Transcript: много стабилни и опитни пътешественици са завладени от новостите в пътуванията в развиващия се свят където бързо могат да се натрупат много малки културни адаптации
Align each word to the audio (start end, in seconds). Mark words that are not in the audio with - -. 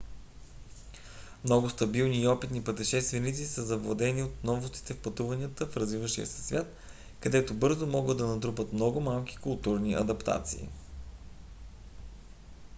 много 1.43 1.69
стабилни 1.69 2.21
и 2.21 2.27
опитни 2.27 2.63
пътешественици 2.63 3.45
са 3.47 3.65
завладени 3.65 4.23
от 4.23 4.43
новостите 4.43 4.93
в 4.93 4.97
пътуванията 5.01 5.65
в 5.65 5.77
развиващия 5.77 6.27
се 6.27 6.41
свят 6.41 6.73
където 7.19 7.53
бързо 7.53 7.87
могат 7.87 8.17
да 8.17 8.23
се 8.23 8.27
натрупат 8.29 8.73
много 8.73 9.01
малки 9.01 9.37
културни 9.37 9.93
адаптации 9.93 10.69